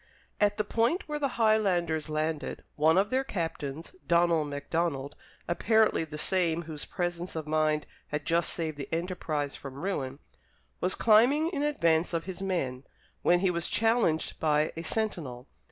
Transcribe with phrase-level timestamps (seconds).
[0.39, 5.15] At the point where the Highlanders landed, one of their captains, Donald Macdonald,
[5.47, 10.17] apparently the same whose presence of mind had just saved the enterprise from ruin,
[10.79, 12.83] was climbing in advance of his men,
[13.21, 15.47] when he was challenged by a sentinel.